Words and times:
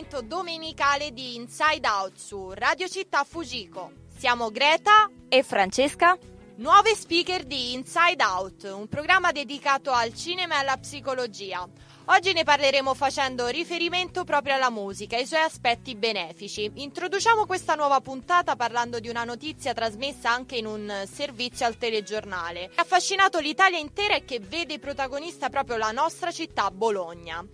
appuntamento 0.00 0.22
domenicale 0.22 1.12
di 1.12 1.34
Inside 1.36 1.86
Out 1.86 2.16
su 2.16 2.52
Radio 2.52 2.88
Città 2.88 3.24
Fujiko. 3.24 3.92
Siamo 4.16 4.50
Greta 4.50 5.10
e 5.28 5.42
Francesca, 5.42 6.16
nuove 6.56 6.94
speaker 6.94 7.44
di 7.44 7.74
Inside 7.74 8.22
Out, 8.22 8.62
un 8.74 8.88
programma 8.88 9.30
dedicato 9.30 9.90
al 9.92 10.14
cinema 10.14 10.54
e 10.54 10.58
alla 10.58 10.78
psicologia. 10.78 11.68
Oggi 12.06 12.32
ne 12.32 12.44
parleremo 12.44 12.94
facendo 12.94 13.46
riferimento 13.48 14.24
proprio 14.24 14.54
alla 14.54 14.70
musica 14.70 15.16
e 15.16 15.20
ai 15.20 15.26
suoi 15.26 15.42
aspetti 15.42 15.94
benefici. 15.94 16.70
Introduciamo 16.74 17.44
questa 17.44 17.74
nuova 17.74 18.00
puntata 18.00 18.56
parlando 18.56 19.00
di 19.00 19.08
una 19.08 19.24
notizia 19.24 19.74
trasmessa 19.74 20.30
anche 20.30 20.56
in 20.56 20.66
un 20.66 21.04
servizio 21.10 21.66
al 21.66 21.76
telegiornale. 21.76 22.70
Ha 22.74 22.82
affascinato 22.82 23.38
l'Italia 23.38 23.78
intera 23.78 24.14
e 24.14 24.24
che 24.24 24.40
vede 24.40 24.78
protagonista 24.78 25.50
proprio 25.50 25.76
la 25.76 25.92
nostra 25.92 26.32
città, 26.32 26.70
Bologna. 26.70 27.44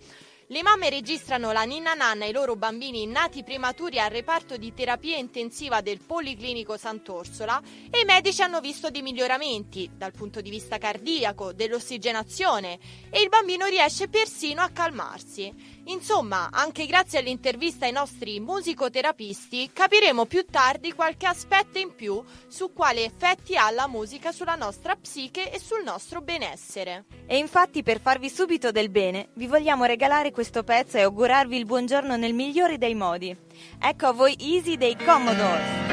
Le 0.49 0.61
mamme 0.61 0.89
registrano 0.89 1.51
la 1.51 1.63
ninna 1.63 1.93
nanna 1.93 2.23
e 2.23 2.29
i 2.29 2.31
loro 2.31 2.55
bambini 2.55 3.05
nati 3.05 3.43
prematuri 3.43 3.99
al 3.99 4.09
reparto 4.09 4.55
di 4.55 4.73
terapia 4.73 5.17
intensiva 5.17 5.81
del 5.81 5.99
Policlinico 5.99 6.77
Sant'Orsola 6.77 7.61
e 7.91 7.99
i 7.99 8.05
medici 8.05 8.41
hanno 8.41 8.61
visto 8.61 8.89
dei 8.89 9.01
miglioramenti 9.01 9.89
dal 9.93 10.13
punto 10.13 10.39
di 10.39 10.49
vista 10.49 10.77
cardiaco, 10.77 11.51
dell'ossigenazione 11.51 12.79
e 13.09 13.19
il 13.19 13.27
bambino 13.27 13.65
riesce 13.65 14.07
persino 14.07 14.61
a 14.61 14.69
calmarsi. 14.69 15.76
Insomma, 15.87 16.49
anche 16.51 16.85
grazie 16.85 17.19
all'intervista 17.19 17.85
ai 17.85 17.93
nostri 17.93 18.39
musicoterapisti 18.41 19.69
capiremo 19.71 20.25
più 20.25 20.45
tardi 20.45 20.93
qualche 20.93 21.27
aspetto 21.27 21.77
in 21.77 21.95
più 21.95 22.21
su 22.47 22.73
quali 22.73 23.03
effetti 23.03 23.55
ha 23.55 23.69
la 23.71 23.87
musica 23.87 24.31
sulla 24.33 24.55
nostra 24.55 24.95
psiche 24.95 25.49
e 25.49 25.59
sul 25.59 25.83
nostro 25.83 26.21
benessere. 26.21 27.05
E 27.25 27.37
infatti 27.37 27.83
per 27.83 28.01
farvi 28.01 28.29
subito 28.29 28.71
del 28.71 28.89
bene 28.89 29.29
vi 29.35 29.47
vogliamo 29.47 29.85
regalare 29.85 30.31
questo 30.31 30.63
pezzo 30.63 30.97
e 30.97 31.01
augurarvi 31.01 31.55
il 31.55 31.65
buongiorno 31.65 32.17
nel 32.17 32.33
migliore 32.33 32.77
dei 32.77 32.95
modi. 32.95 33.35
Ecco 33.79 34.07
a 34.07 34.11
voi 34.11 34.35
Easy 34.39 34.75
dei 34.75 34.97
Commodores. 34.97 35.85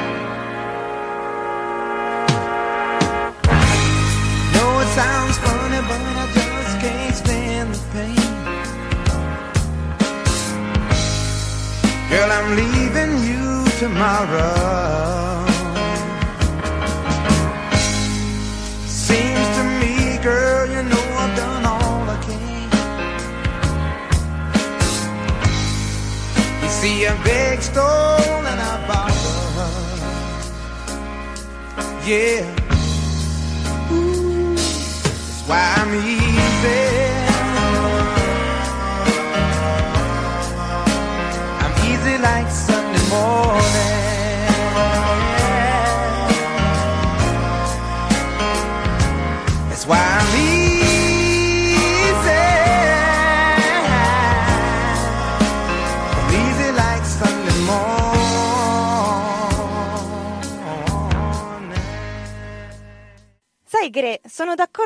No, 4.51 4.81
Girl, 12.15 12.31
I'm 12.31 12.49
leaving 12.55 13.13
you 13.27 13.65
tomorrow. 13.77 15.45
Seems 18.87 19.47
to 19.57 19.63
me, 19.81 19.93
girl, 20.23 20.65
you 20.65 20.81
know 20.91 21.05
I've 21.21 21.35
done 21.35 21.65
all 21.65 22.09
I 22.15 22.17
can. 22.25 22.69
You 26.63 26.69
see 26.69 27.03
a 27.03 27.15
big 27.25 27.61
stone 27.61 28.45
and 28.51 28.59
I 28.71 28.73
borrow. 28.87 29.73
Yeah. 32.07 32.54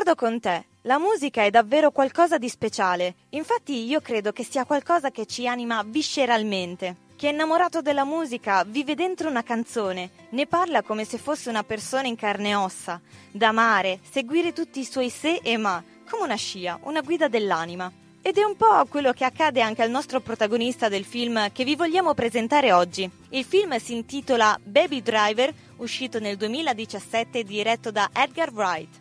Sono 0.00 0.14
d'accordo 0.14 0.14
con 0.14 0.40
te. 0.40 0.64
La 0.82 0.98
musica 0.98 1.44
è 1.44 1.50
davvero 1.50 1.90
qualcosa 1.90 2.38
di 2.38 2.48
speciale. 2.48 3.14
Infatti 3.30 3.84
io 3.84 4.00
credo 4.00 4.32
che 4.32 4.44
sia 4.44 4.64
qualcosa 4.64 5.10
che 5.10 5.26
ci 5.26 5.46
anima 5.46 5.82
visceralmente. 5.84 7.08
Chi 7.16 7.26
è 7.26 7.30
innamorato 7.30 7.82
della 7.82 8.04
musica 8.04 8.64
vive 8.64 8.94
dentro 8.94 9.28
una 9.28 9.42
canzone, 9.42 10.10
ne 10.30 10.46
parla 10.46 10.82
come 10.82 11.04
se 11.04 11.18
fosse 11.18 11.50
una 11.50 11.64
persona 11.64 12.06
in 12.06 12.16
carne 12.16 12.50
e 12.50 12.54
ossa, 12.54 12.98
da 13.30 13.48
amare, 13.48 14.00
seguire 14.10 14.54
tutti 14.54 14.80
i 14.80 14.86
suoi 14.86 15.10
se 15.10 15.40
e 15.42 15.58
ma, 15.58 15.82
come 16.08 16.22
una 16.22 16.36
scia, 16.36 16.78
una 16.84 17.02
guida 17.02 17.28
dell'anima. 17.28 17.92
Ed 18.22 18.38
è 18.38 18.42
un 18.42 18.56
po' 18.56 18.86
quello 18.88 19.12
che 19.12 19.24
accade 19.24 19.60
anche 19.60 19.82
al 19.82 19.90
nostro 19.90 20.20
protagonista 20.20 20.88
del 20.88 21.04
film 21.04 21.52
che 21.52 21.64
vi 21.64 21.76
vogliamo 21.76 22.14
presentare 22.14 22.72
oggi. 22.72 23.10
Il 23.30 23.44
film 23.44 23.76
si 23.76 23.94
intitola 23.94 24.58
Baby 24.62 25.02
Driver, 25.02 25.52
uscito 25.76 26.18
nel 26.20 26.36
2017 26.36 27.44
diretto 27.44 27.90
da 27.90 28.08
Edgar 28.14 28.50
Wright. 28.50 28.99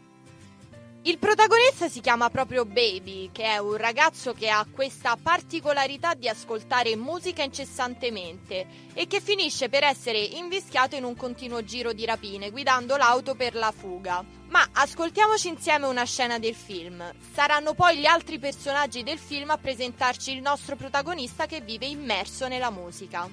Il 1.04 1.18
protagonista 1.18 1.88
si 1.88 2.02
chiama 2.02 2.30
proprio 2.30 2.66
Baby, 2.66 3.30
che 3.32 3.44
è 3.44 3.58
un 3.58 3.78
ragazzo 3.78 4.34
che 4.34 4.50
ha 4.50 4.66
questa 4.70 5.18
particolarità 5.22 6.14
di 6.14 6.28
ascoltare 6.28 6.98
musica 6.98 7.42
incessantemente 7.42 8.66
e 8.94 9.08
che 9.08 9.22
finisce 9.22 9.70
per 9.70 9.84
essere 9.84 10.20
invischiato 10.20 10.98
in 10.98 11.06
un 11.06 11.16
continuo 11.16 11.64
giro 11.64 11.94
di 11.94 12.06
rapine, 12.06 12.52
guidando 12.52 12.98
l'auto 12.98 13.34
per 13.34 13.56
la 13.56 13.72
fuga. 13.76 14.26
Ma 14.50 14.68
ascoltiamoci 14.74 15.48
insieme 15.48 15.88
una 15.88 16.04
scena 16.04 16.38
del 16.38 16.56
film. 16.56 17.02
Saranno 17.34 17.74
poi 17.74 17.98
gli 17.98 18.06
altri 18.06 18.38
personaggi 18.38 19.02
del 19.02 19.20
film 19.20 19.52
a 19.52 19.58
presentarci 19.58 20.34
il 20.34 20.42
nostro 20.42 20.76
protagonista 20.76 21.46
che 21.46 21.62
vive 21.62 21.86
immerso 21.86 22.50
nella 22.50 22.72
musica. 22.72 23.26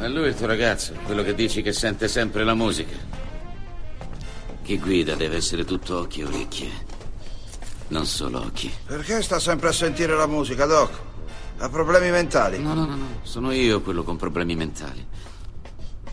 E 0.00 0.08
lui 0.08 0.28
il 0.28 0.36
tuo 0.36 0.46
ragazzo, 0.46 0.94
quello 1.06 1.24
che 1.24 1.34
dici 1.34 1.60
che 1.60 1.72
sente 1.72 2.06
sempre 2.06 2.44
la 2.44 2.54
musica. 2.54 3.25
Chi 4.66 4.80
guida 4.80 5.14
deve 5.14 5.36
essere 5.36 5.64
tutto 5.64 5.96
occhi 5.96 6.22
e 6.22 6.24
orecchie, 6.24 6.68
non 7.90 8.04
solo 8.04 8.40
occhi. 8.40 8.68
Perché 8.84 9.22
sta 9.22 9.38
sempre 9.38 9.68
a 9.68 9.72
sentire 9.72 10.16
la 10.16 10.26
musica, 10.26 10.66
Doc? 10.66 10.90
Ha 11.58 11.68
problemi 11.68 12.10
mentali? 12.10 12.58
No, 12.60 12.74
no, 12.74 12.84
no, 12.84 12.96
no. 12.96 13.06
Sono 13.22 13.52
io 13.52 13.80
quello 13.80 14.02
con 14.02 14.16
problemi 14.16 14.56
mentali. 14.56 15.06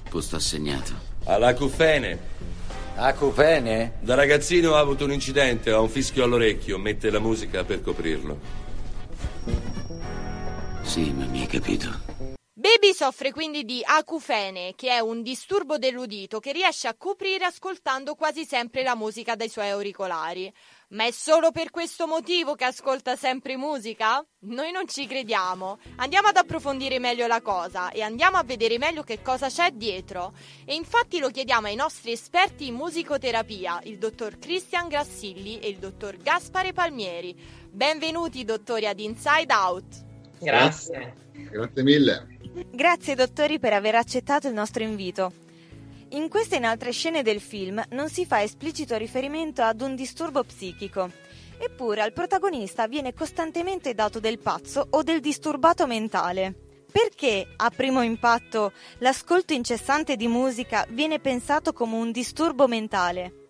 Posto 0.08 0.36
assegnato. 0.36 0.92
All'acufene. 1.24 2.20
Acufene? 2.94 3.94
Da 4.02 4.14
ragazzino 4.14 4.76
ha 4.76 4.80
avuto 4.80 5.04
un 5.04 5.14
incidente, 5.14 5.72
ha 5.72 5.80
un 5.80 5.90
fischio 5.90 6.24
all'orecchio, 6.24 6.78
mette 6.78 7.10
la 7.10 7.18
musica 7.18 7.64
per 7.64 7.82
coprirlo. 7.82 8.40
Sì, 10.84 11.12
ma 11.12 11.26
mi 11.26 11.42
hai 11.42 11.48
capito. 11.48 12.33
Baby 12.74 12.96
soffre 12.96 13.32
quindi 13.32 13.66
di 13.66 13.84
acufene, 13.86 14.74
che 14.76 14.90
è 14.90 15.00
un 15.00 15.22
disturbo 15.22 15.78
dell'udito 15.78 16.40
che 16.40 16.52
riesce 16.52 16.88
a 16.88 16.96
coprire 16.96 17.46
ascoltando 17.46 18.16
quasi 18.16 18.46
sempre 18.46 18.82
la 18.82 18.96
musica 18.96 19.36
dai 19.36 19.48
suoi 19.48 19.70
auricolari. 19.70 20.52
Ma 20.90 21.06
è 21.06 21.12
solo 21.12 21.52
per 21.52 21.70
questo 21.70 22.08
motivo 22.08 22.56
che 22.56 22.66
ascolta 22.66 23.16
sempre 23.16 23.58
musica? 23.58 24.26
Noi 24.46 24.72
non 24.72 24.88
ci 24.88 25.06
crediamo. 25.06 25.78
Andiamo 25.98 26.30
ad 26.30 26.38
approfondire 26.38 26.98
meglio 26.98 27.28
la 27.28 27.42
cosa 27.42 27.92
e 27.92 28.02
andiamo 28.02 28.38
a 28.38 28.44
vedere 28.44 28.80
meglio 28.80 29.04
che 29.04 29.22
cosa 29.22 29.50
c'è 29.50 29.70
dietro. 29.70 30.34
E 30.66 30.74
infatti 30.74 31.20
lo 31.20 31.30
chiediamo 31.30 31.68
ai 31.68 31.76
nostri 31.76 32.12
esperti 32.12 32.66
in 32.68 32.74
musicoterapia, 32.74 33.82
il 33.84 34.00
dottor 34.00 34.40
Christian 34.40 34.88
Grassilli 34.88 35.60
e 35.60 35.68
il 35.68 35.78
dottor 35.78 36.18
Gaspare 36.18 36.74
Palmieri. 36.74 37.38
Benvenuti 37.70 38.44
dottori 38.44 38.88
ad 38.88 39.00
Inside 39.00 39.54
Out. 39.54 40.12
Grazie. 40.44 41.14
Grazie 41.50 41.84
mille. 41.84 42.28
Grazie 42.72 43.16
dottori 43.16 43.60
per 43.60 43.74
aver 43.74 43.96
accettato 43.96 44.48
il 44.48 44.54
nostro 44.54 44.84
invito. 44.84 45.32
In 46.10 46.30
queste 46.30 46.56
e 46.56 46.58
in 46.60 46.66
altre 46.66 46.92
scene 46.92 47.24
del 47.24 47.42
film 47.42 47.82
non 47.90 48.10
si 48.10 48.26
fa 48.26 48.44
esplicito 48.44 48.96
riferimento 48.98 49.64
ad 49.64 49.82
un 49.82 49.96
disturbo 49.96 50.44
psichico. 50.44 51.10
Eppure 51.58 52.02
al 52.02 52.14
protagonista 52.14 52.88
viene 52.88 53.14
costantemente 53.14 53.94
dato 53.94 54.20
del 54.20 54.38
pazzo 54.38 54.86
o 54.92 55.02
del 55.02 55.20
disturbato 55.20 55.88
mentale. 55.88 56.54
Perché, 56.92 57.48
a 57.56 57.72
primo 57.72 58.04
impatto, 58.04 58.72
l'ascolto 59.00 59.54
incessante 59.54 60.16
di 60.16 60.28
musica 60.28 60.86
viene 60.90 61.20
pensato 61.20 61.74
come 61.74 61.96
un 61.96 62.12
disturbo 62.12 62.68
mentale? 62.68 63.43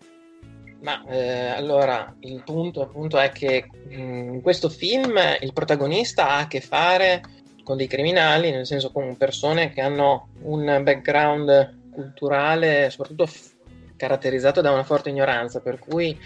Ma 0.84 1.02
eh, 1.08 1.48
allora 1.48 2.14
il 2.22 2.44
punto 2.44 2.82
appunto 2.82 3.18
è 3.18 3.32
che 3.32 3.70
mh, 3.88 4.34
in 4.34 4.42
questo 4.42 4.68
film 4.68 5.18
il 5.40 5.54
protagonista 5.54 6.30
ha 6.30 6.40
a 6.40 6.48
che 6.48 6.60
fare 6.60 7.22
con 7.64 7.78
dei 7.78 7.88
criminali, 7.88 8.52
nel 8.52 8.66
senso 8.66 8.92
con 8.92 9.16
persone 9.16 9.72
che 9.72 9.80
hanno 9.80 10.28
un 10.42 10.82
background 10.84 11.80
culturale 11.90 12.90
soprattutto 12.90 13.26
f- 13.26 13.52
caratterizzato 13.96 14.60
da 14.60 14.72
una 14.72 14.84
forte 14.84 15.10
ignoranza, 15.10 15.62
per 15.62 15.80
cui 15.80 16.20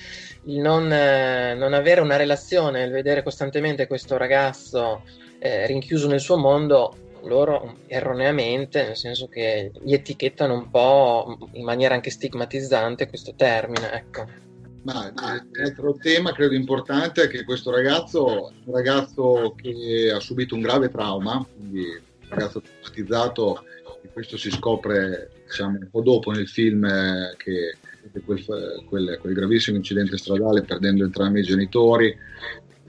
il 0.45 0.59
non, 0.59 0.91
eh, 0.91 1.53
non, 1.53 1.73
avere 1.73 2.01
una 2.01 2.15
relazione, 2.15 2.83
il 2.83 2.91
vedere 2.91 3.21
costantemente 3.21 3.85
questo 3.85 4.17
ragazzo 4.17 5.03
eh, 5.37 5.67
rinchiuso 5.67 6.07
nel 6.07 6.19
suo 6.19 6.37
mondo, 6.37 6.95
loro 7.25 7.77
erroneamente, 7.85 8.83
nel 8.83 8.97
senso 8.97 9.27
che 9.27 9.71
gli 9.83 9.93
etichettano 9.93 10.53
un 10.53 10.69
po' 10.71 11.37
in 11.51 11.63
maniera 11.63 11.93
anche 11.93 12.09
stigmatizzante 12.09 13.07
questo 13.07 13.35
termine, 13.35 13.91
ecco. 13.91 14.45
Ma 14.83 15.11
l'altro 15.51 15.93
tema 15.95 16.31
credo 16.31 16.53
importante 16.53 17.23
è 17.23 17.27
che 17.27 17.43
questo 17.43 17.71
ragazzo 17.71 18.53
un 18.65 18.73
ragazzo 18.73 19.53
che 19.55 20.11
ha 20.13 20.19
subito 20.19 20.55
un 20.55 20.61
grave 20.61 20.89
trauma, 20.89 21.45
quindi 21.55 21.81
un 21.81 22.29
ragazzo 22.29 22.61
traumatizzato, 22.61 23.63
e 24.01 24.09
questo 24.13 24.37
si 24.37 24.49
scopre 24.49 25.31
diciamo, 25.45 25.77
un 25.79 25.89
po' 25.89 26.01
dopo 26.01 26.31
nel 26.31 26.47
film 26.47 26.85
eh, 26.85 27.35
che 27.37 27.77
quel, 28.23 28.43
quel, 28.87 29.17
quel, 29.19 29.33
gravissimo 29.33 29.77
incidente 29.77 30.17
stradale 30.17 30.63
perdendo 30.63 31.03
entrambi 31.03 31.41
i 31.41 31.43
genitori. 31.43 32.15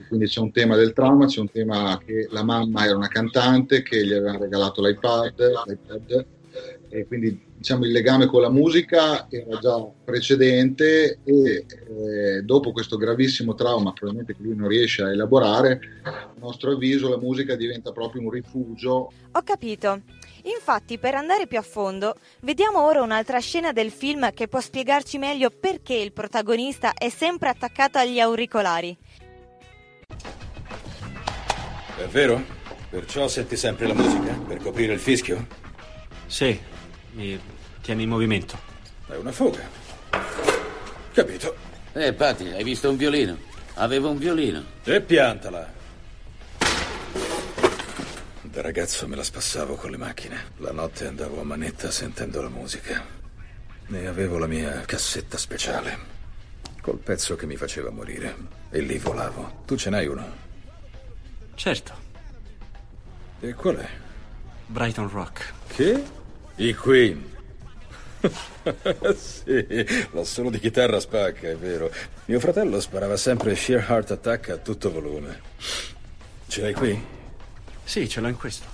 Quindi 0.07 0.27
c'è 0.27 0.39
un 0.39 0.51
tema 0.51 0.75
del 0.75 0.93
trauma, 0.93 1.27
c'è 1.27 1.39
un 1.39 1.51
tema 1.51 1.99
che 2.03 2.27
la 2.31 2.43
mamma 2.43 2.85
era 2.85 2.95
una 2.95 3.09
cantante 3.09 3.83
che 3.83 4.05
gli 4.05 4.13
aveva 4.13 4.37
regalato 4.37 4.81
l'iPad, 4.81 5.51
l'iPad 5.65 6.25
e 6.89 7.05
quindi 7.05 7.39
diciamo, 7.55 7.85
il 7.85 7.91
legame 7.91 8.25
con 8.25 8.41
la 8.41 8.49
musica 8.49 9.27
era 9.29 9.57
già 9.59 9.77
precedente 10.03 11.19
e 11.23 11.65
eh, 11.67 12.41
dopo 12.41 12.71
questo 12.71 12.97
gravissimo 12.97 13.53
trauma, 13.53 13.93
probabilmente 13.93 14.35
che 14.35 14.41
lui 14.41 14.55
non 14.55 14.67
riesce 14.67 15.03
a 15.03 15.11
elaborare, 15.11 15.79
a 16.03 16.33
nostro 16.39 16.71
avviso 16.71 17.09
la 17.09 17.17
musica 17.17 17.55
diventa 17.55 17.91
proprio 17.91 18.21
un 18.21 18.31
rifugio. 18.31 19.11
Ho 19.31 19.41
capito. 19.43 20.01
Infatti, 20.43 20.97
per 20.97 21.15
andare 21.15 21.47
più 21.47 21.57
a 21.57 21.61
fondo, 21.61 22.15
vediamo 22.41 22.81
ora 22.81 23.01
un'altra 23.01 23.39
scena 23.39 23.71
del 23.71 23.91
film 23.91 24.33
che 24.33 24.47
può 24.47 24.59
spiegarci 24.59 25.17
meglio 25.17 25.49
perché 25.49 25.95
il 25.95 26.13
protagonista 26.13 26.93
è 26.93 27.09
sempre 27.09 27.49
attaccato 27.49 27.97
agli 27.97 28.19
auricolari. 28.19 28.97
È 31.97 32.05
vero? 32.09 32.57
Perciò 32.89 33.27
senti 33.27 33.57
sempre 33.57 33.85
la 33.85 33.93
musica? 33.93 34.33
Per 34.47 34.57
coprire 34.57 34.93
il 34.93 34.99
fischio? 34.99 35.45
Sì, 36.25 36.57
mi 37.11 37.39
tiene 37.81 38.03
in 38.03 38.09
movimento. 38.09 38.57
È 39.07 39.15
una 39.15 39.31
fuga. 39.31 39.67
Capito. 41.11 41.55
Eh, 41.93 42.13
Patti, 42.13 42.47
hai 42.51 42.63
visto 42.63 42.89
un 42.89 42.97
violino? 42.97 43.37
Avevo 43.75 44.09
un 44.09 44.17
violino. 44.17 44.63
E 44.83 45.01
piantala. 45.01 45.77
Da 48.41 48.61
ragazzo 48.61 49.07
me 49.07 49.15
la 49.15 49.23
spassavo 49.23 49.75
con 49.75 49.91
le 49.91 49.97
macchine. 49.97 50.51
La 50.57 50.71
notte 50.71 51.07
andavo 51.07 51.39
a 51.39 51.43
manetta 51.43 51.91
sentendo 51.91 52.41
la 52.41 52.49
musica. 52.49 53.03
E 53.91 54.05
avevo 54.05 54.37
la 54.37 54.47
mia 54.47 54.81
cassetta 54.81 55.37
speciale. 55.37 55.97
Col 56.81 56.97
pezzo 56.97 57.35
che 57.35 57.45
mi 57.45 57.55
faceva 57.55 57.89
morire. 57.89 58.35
E 58.69 58.81
lì 58.81 58.97
volavo. 58.97 59.63
Tu 59.65 59.75
ce 59.75 59.89
n'hai 59.89 60.07
uno? 60.07 60.47
Certo. 61.55 61.93
E 63.39 63.53
qual 63.53 63.77
è? 63.77 63.89
Brighton 64.67 65.09
Rock. 65.09 65.53
Che? 65.67 66.03
I 66.59 66.73
Queen. 66.73 67.23
sì, 69.15 69.85
l'assolo 70.11 70.49
di 70.49 70.59
chitarra 70.59 70.99
spacca, 70.99 71.47
è 71.47 71.55
vero. 71.55 71.89
Mio 72.25 72.41
fratello 72.41 72.81
sparava 72.81 73.15
sempre 73.15 73.55
Sheer 73.55 73.85
Heart 73.87 74.11
Attack 74.11 74.49
a 74.49 74.57
tutto 74.57 74.91
volume. 74.91 75.39
Ce 76.47 76.59
l'hai 76.59 76.73
qui? 76.73 77.01
Sì, 77.85 78.09
ce 78.09 78.19
l'ho 78.19 78.27
in 78.27 78.35
questo. 78.35 78.67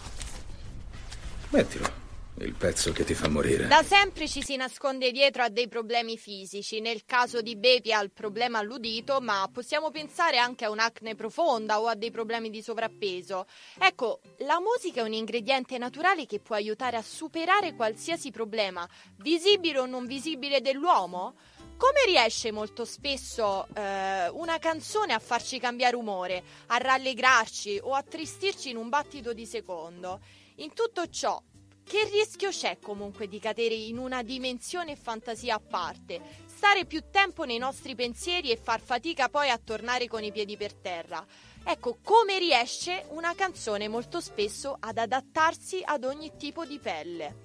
Mettilo. 1.49 2.04
Il 2.37 2.53
pezzo 2.53 2.91
che 2.91 3.05
ti 3.05 3.13
fa 3.13 3.29
morire. 3.29 3.67
Da 3.67 3.81
sempre 3.81 4.27
ci 4.27 4.43
si 4.43 4.57
nasconde 4.57 5.11
dietro 5.11 5.41
a 5.41 5.47
dei 5.47 5.69
problemi 5.69 6.17
fisici. 6.17 6.81
Nel 6.81 7.05
caso 7.05 7.41
di 7.41 7.55
Bepi 7.55 7.93
ha 7.93 8.01
il 8.01 8.11
problema 8.11 8.59
all'udito, 8.59 9.21
ma 9.21 9.49
possiamo 9.49 9.89
pensare 9.89 10.37
anche 10.37 10.65
a 10.65 10.69
un'acne 10.69 11.15
profonda 11.15 11.79
o 11.79 11.87
a 11.87 11.95
dei 11.95 12.11
problemi 12.11 12.49
di 12.49 12.61
sovrappeso. 12.61 13.45
Ecco, 13.79 14.19
la 14.39 14.59
musica 14.59 14.99
è 14.99 15.05
un 15.05 15.13
ingrediente 15.13 15.77
naturale 15.77 16.25
che 16.25 16.41
può 16.41 16.55
aiutare 16.55 16.97
a 16.97 17.01
superare 17.01 17.73
qualsiasi 17.73 18.31
problema, 18.31 18.85
visibile 19.19 19.79
o 19.79 19.85
non 19.85 20.05
visibile 20.05 20.59
dell'uomo? 20.59 21.35
Come 21.77 22.03
riesce 22.05 22.51
molto 22.51 22.83
spesso 22.83 23.65
eh, 23.73 24.27
una 24.27 24.59
canzone 24.59 25.13
a 25.13 25.19
farci 25.19 25.57
cambiare 25.57 25.95
umore, 25.95 26.43
a 26.67 26.77
rallegrarci 26.77 27.79
o 27.81 27.93
a 27.93 28.03
tristirci 28.03 28.71
in 28.71 28.75
un 28.75 28.89
battito 28.89 29.31
di 29.31 29.45
secondo? 29.45 30.19
In 30.55 30.73
tutto 30.73 31.09
ciò, 31.09 31.41
che 31.85 32.09
rischio 32.11 32.49
c'è 32.49 32.79
comunque 32.81 33.27
di 33.27 33.39
cadere 33.39 33.75
in 33.75 33.99
una 33.99 34.23
dimensione 34.23 34.95
fantasia 34.95 35.55
a 35.55 35.61
parte, 35.61 36.19
stare 36.45 36.85
più 36.85 37.03
tempo 37.11 37.45
nei 37.45 37.59
nostri 37.59 37.93
pensieri 37.93 38.49
e 38.49 38.57
far 38.57 38.81
fatica 38.81 39.29
poi 39.29 39.49
a 39.49 39.61
tornare 39.63 40.07
con 40.07 40.23
i 40.23 40.31
piedi 40.31 40.57
per 40.57 40.73
terra? 40.73 41.23
Ecco, 41.63 41.97
come 42.01 42.39
riesce 42.39 43.05
una 43.09 43.35
canzone 43.35 43.87
molto 43.87 44.19
spesso 44.19 44.75
ad 44.79 44.97
adattarsi 44.97 45.81
ad 45.83 46.03
ogni 46.03 46.31
tipo 46.37 46.65
di 46.65 46.79
pelle? 46.79 47.43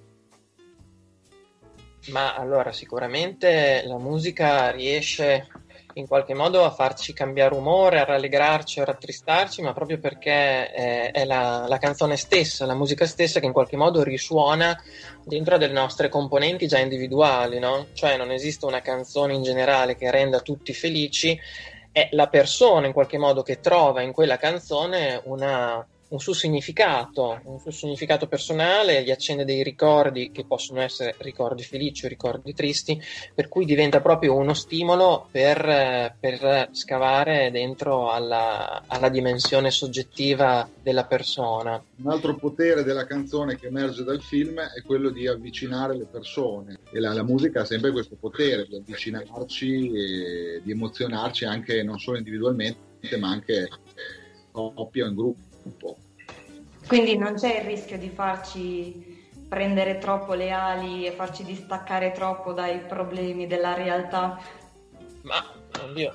Ma 2.09 2.33
allora, 2.33 2.71
sicuramente 2.71 3.83
la 3.85 3.99
musica 3.99 4.71
riesce 4.71 5.47
in 5.95 6.07
qualche 6.07 6.33
modo 6.33 6.63
a 6.63 6.71
farci 6.71 7.13
cambiare 7.13 7.53
umore, 7.53 7.99
a 7.99 8.05
rallegrarci 8.05 8.79
a 8.79 8.85
rattristarci, 8.85 9.61
ma 9.61 9.73
proprio 9.73 9.99
perché 9.99 10.71
è, 10.71 11.11
è 11.11 11.25
la, 11.25 11.65
la, 11.67 11.77
canzone 11.77 12.17
stessa, 12.17 12.65
la 12.65 12.75
musica 12.75 13.05
stessa 13.05 13.39
che 13.39 13.45
in 13.45 13.51
qualche 13.53 13.77
modo 13.77 14.03
risuona 14.03 14.79
dentro 15.23 15.57
delle 15.57 15.73
nostre 15.73 16.09
componenti 16.09 16.67
già 16.67 16.79
individuali, 16.79 17.59
no? 17.59 17.87
Cioè 17.93 18.17
non 18.17 18.31
esiste 18.31 18.65
una 18.65 18.81
canzone 18.81 19.33
in 19.33 19.43
generale 19.43 19.95
che 19.95 20.11
renda 20.11 20.39
tutti 20.39 20.73
felici, 20.73 21.39
è 21.91 22.07
la 22.11 22.27
persona 22.27 22.87
in 22.87 22.93
qualche 22.93 23.17
modo 23.17 23.43
che 23.43 23.59
trova 23.59 24.01
in 24.01 24.13
quella 24.13 24.37
canzone 24.37 25.21
una, 25.25 25.85
un 26.11 26.19
suo 26.19 26.33
significato, 26.33 27.39
un 27.45 27.59
suo 27.59 27.71
significato 27.71 28.27
personale, 28.27 29.03
gli 29.03 29.11
accende 29.11 29.45
dei 29.45 29.63
ricordi 29.63 30.31
che 30.31 30.45
possono 30.45 30.81
essere 30.81 31.15
ricordi 31.19 31.63
felici 31.63 32.05
o 32.05 32.09
ricordi 32.09 32.53
tristi, 32.53 33.01
per 33.33 33.47
cui 33.47 33.65
diventa 33.65 34.01
proprio 34.01 34.35
uno 34.35 34.53
stimolo 34.53 35.27
per, 35.31 36.15
per 36.19 36.69
scavare 36.71 37.49
dentro 37.51 38.11
alla, 38.11 38.83
alla, 38.87 39.09
dimensione 39.09 39.71
soggettiva 39.71 40.69
della 40.81 41.05
persona. 41.05 41.81
Un 41.97 42.11
altro 42.11 42.35
potere 42.35 42.83
della 42.83 43.05
canzone 43.05 43.57
che 43.57 43.67
emerge 43.67 44.03
dal 44.03 44.21
film 44.21 44.59
è 44.59 44.81
quello 44.81 45.09
di 45.09 45.27
avvicinare 45.27 45.95
le 45.95 46.07
persone 46.11 46.79
e 46.91 46.99
la, 46.99 47.13
la 47.13 47.23
musica 47.23 47.61
ha 47.61 47.65
sempre 47.65 47.91
questo 47.91 48.17
potere 48.19 48.65
di 48.67 48.75
avvicinarci 48.75 49.91
e 49.91 50.61
di 50.61 50.71
emozionarci 50.71 51.45
anche 51.45 51.83
non 51.83 51.99
solo 51.99 52.17
individualmente 52.17 52.89
ma 53.17 53.29
anche 53.29 53.67
coppia 54.51 55.05
o 55.05 55.07
in 55.07 55.15
gruppo. 55.15 55.97
Quindi 56.91 57.17
non 57.17 57.35
c'è 57.35 57.59
il 57.59 57.63
rischio 57.63 57.97
di 57.97 58.09
farci 58.09 59.29
prendere 59.47 59.97
troppo 59.97 60.33
le 60.33 60.51
ali 60.51 61.05
e 61.05 61.11
farci 61.11 61.45
distaccare 61.45 62.11
troppo 62.11 62.51
dai 62.51 62.79
problemi 62.79 63.47
della 63.47 63.73
realtà? 63.73 64.37
Ma 65.21 65.41
oddio, 65.83 66.11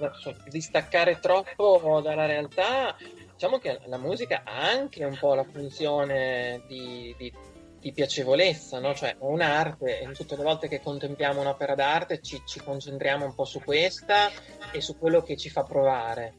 distaccare 0.50 1.18
troppo 1.18 2.02
dalla 2.02 2.26
realtà, 2.26 2.94
diciamo 3.32 3.56
che 3.56 3.80
la 3.86 3.96
musica 3.96 4.42
ha 4.44 4.68
anche 4.68 5.02
un 5.02 5.16
po' 5.18 5.32
la 5.32 5.44
funzione 5.44 6.62
di, 6.68 7.14
di, 7.16 7.32
di 7.80 7.92
piacevolezza, 7.94 8.78
no? 8.78 8.92
cioè 8.92 9.16
un'arte 9.20 10.00
e 10.00 10.12
tutte 10.12 10.36
le 10.36 10.42
volte 10.42 10.68
che 10.68 10.82
contempliamo 10.82 11.40
un'opera 11.40 11.74
d'arte 11.74 12.20
ci, 12.20 12.42
ci 12.44 12.60
concentriamo 12.60 13.24
un 13.24 13.34
po' 13.34 13.46
su 13.46 13.62
questa 13.64 14.28
e 14.72 14.82
su 14.82 14.98
quello 14.98 15.22
che 15.22 15.38
ci 15.38 15.48
fa 15.48 15.62
provare 15.62 16.34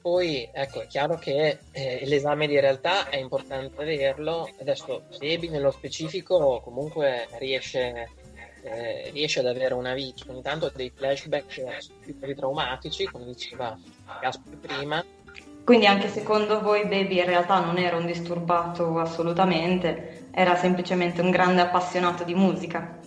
poi 0.00 0.48
ecco, 0.52 0.82
è 0.82 0.86
chiaro 0.86 1.16
che 1.16 1.58
eh, 1.72 2.02
l'esame 2.04 2.46
di 2.46 2.58
realtà 2.58 3.08
è 3.08 3.16
importante 3.16 3.82
averlo. 3.82 4.48
Adesso 4.60 5.04
Sebi 5.10 5.48
nello 5.48 5.70
specifico 5.70 6.60
comunque 6.64 7.28
riesce, 7.38 8.10
eh, 8.62 9.10
riesce 9.12 9.40
ad 9.40 9.46
avere 9.46 9.74
una 9.74 9.94
vita, 9.94 10.24
ogni 10.28 10.42
tanto 10.42 10.66
ha 10.66 10.72
dei 10.74 10.90
flashback 10.94 11.78
più 12.04 12.34
traumatici, 12.34 13.04
come 13.04 13.26
diceva 13.26 13.78
Gaspar 14.20 14.56
prima. 14.56 15.04
Quindi 15.64 15.86
anche 15.86 16.08
secondo 16.08 16.60
voi 16.60 16.86
Baby 16.86 17.18
in 17.18 17.26
realtà 17.26 17.60
non 17.60 17.78
era 17.78 17.96
un 17.96 18.06
disturbato 18.06 18.98
assolutamente, 18.98 20.28
era 20.32 20.56
semplicemente 20.56 21.20
un 21.20 21.30
grande 21.30 21.60
appassionato 21.60 22.24
di 22.24 22.34
musica. 22.34 22.98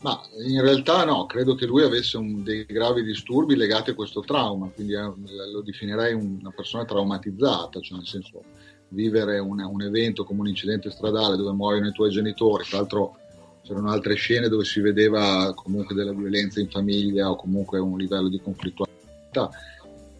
Ma 0.00 0.20
in 0.46 0.62
realtà 0.62 1.04
no, 1.04 1.26
credo 1.26 1.56
che 1.56 1.66
lui 1.66 1.82
avesse 1.82 2.16
un, 2.16 2.44
dei 2.44 2.64
gravi 2.64 3.02
disturbi 3.02 3.56
legati 3.56 3.90
a 3.90 3.94
questo 3.94 4.20
trauma, 4.20 4.70
quindi 4.72 4.92
eh, 4.92 5.12
lo 5.52 5.60
definirei 5.60 6.12
una 6.14 6.52
persona 6.54 6.84
traumatizzata, 6.84 7.80
cioè 7.80 7.98
nel 7.98 8.06
senso 8.06 8.42
vivere 8.90 9.40
una, 9.40 9.66
un 9.66 9.82
evento 9.82 10.24
come 10.24 10.40
un 10.40 10.48
incidente 10.48 10.90
stradale 10.90 11.36
dove 11.36 11.52
muoiono 11.52 11.88
i 11.88 11.92
tuoi 11.92 12.10
genitori, 12.10 12.64
tra 12.64 12.78
l'altro 12.78 13.16
c'erano 13.62 13.90
altre 13.90 14.14
scene 14.14 14.48
dove 14.48 14.64
si 14.64 14.80
vedeva 14.80 15.52
comunque 15.54 15.94
della 15.94 16.12
violenza 16.12 16.60
in 16.60 16.70
famiglia 16.70 17.30
o 17.30 17.36
comunque 17.36 17.80
un 17.80 17.98
livello 17.98 18.28
di 18.28 18.40
conflittualità. 18.40 19.50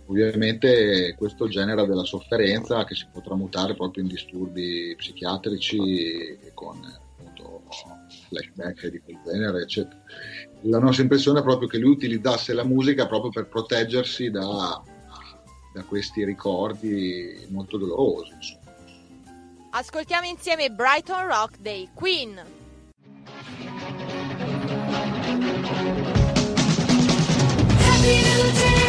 Ovviamente 0.06 1.14
questo 1.16 1.49
genera 1.49 1.85
della 1.85 2.04
sofferenza 2.04 2.85
che 2.85 2.94
si 2.94 3.06
può 3.12 3.20
tramutare 3.20 3.75
proprio 3.75 4.02
in 4.02 4.08
disturbi 4.08 4.94
psichiatrici 4.97 6.38
con 6.52 6.80
flashback 8.28 8.87
di 8.88 9.00
quel 9.00 9.18
genere, 9.25 9.62
eccetera. 9.62 10.00
La 10.62 10.78
nostra 10.78 11.02
impressione 11.02 11.40
è 11.40 11.42
proprio 11.42 11.68
che 11.68 11.78
lui 11.78 11.92
utilizzasse 11.92 12.52
la 12.52 12.64
musica 12.64 13.06
proprio 13.06 13.30
per 13.30 13.47
proteggersi 13.47 14.30
da, 14.30 14.82
da 15.73 15.82
questi 15.85 16.25
ricordi 16.25 17.47
molto 17.49 17.78
dolorosi. 17.78 18.32
Insomma. 18.32 18.66
Ascoltiamo 19.70 20.26
insieme 20.26 20.70
Brighton 20.70 21.26
Rock 21.26 21.58
dei 21.58 21.88
Queen. 21.94 22.40
Happy 27.80 28.23
New 28.23 28.52
Day! 28.52 28.88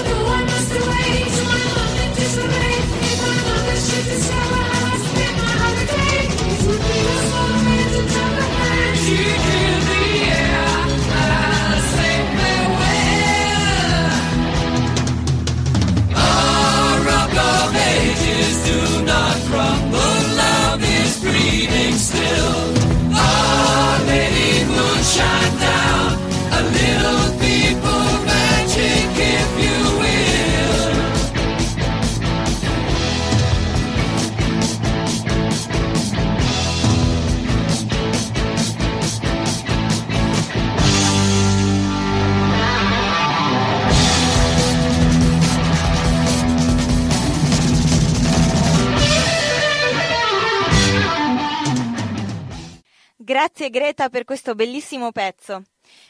Grazie 53.31 53.69
Greta 53.69 54.09
per 54.09 54.25
questo 54.25 54.55
bellissimo 54.55 55.13
pezzo. 55.13 55.63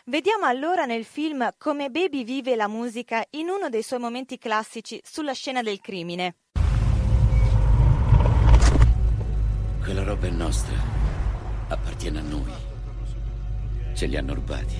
Vediamo 0.05 0.45
allora 0.45 0.85
nel 0.85 1.05
film 1.05 1.51
come 1.59 1.91
Baby 1.91 2.23
vive 2.23 2.55
la 2.55 2.67
musica 2.67 3.23
in 3.31 3.47
uno 3.47 3.69
dei 3.69 3.83
suoi 3.83 3.99
momenti 3.99 4.39
classici 4.39 4.99
sulla 5.03 5.33
scena 5.33 5.61
del 5.61 5.79
crimine. 5.79 6.37
Quella 9.83 10.01
roba 10.01 10.25
è 10.25 10.31
nostra. 10.31 10.73
Appartiene 11.67 12.17
a 12.17 12.23
noi. 12.23 12.51
Ce 13.93 14.07
li 14.07 14.17
hanno 14.17 14.33
rubati. 14.33 14.77